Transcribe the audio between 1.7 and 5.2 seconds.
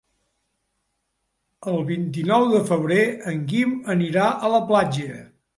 El vint-i-nou de febrer en Guim anirà a la platja.